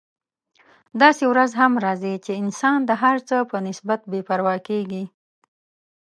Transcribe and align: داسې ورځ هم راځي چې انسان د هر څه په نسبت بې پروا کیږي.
داسې 1.01 1.23
ورځ 1.31 1.51
هم 1.61 1.73
راځي 1.85 2.15
چې 2.25 2.31
انسان 2.43 2.77
د 2.85 2.91
هر 3.03 3.17
څه 3.27 3.37
په 3.51 3.57
نسبت 3.67 4.01
بې 4.11 4.19
پروا 4.27 4.55
کیږي. 4.67 5.03